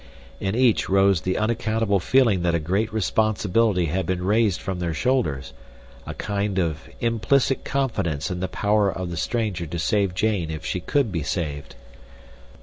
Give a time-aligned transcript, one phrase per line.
[0.39, 4.95] In each rose the unaccountable feeling that a great responsibility had been raised from their
[4.95, 5.53] shoulders;
[6.07, 10.65] a kind of implicit confidence in the power of the stranger to save Jane if
[10.65, 11.75] she could be saved.